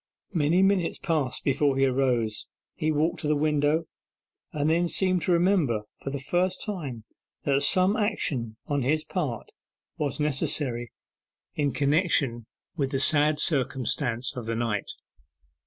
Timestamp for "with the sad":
12.75-13.37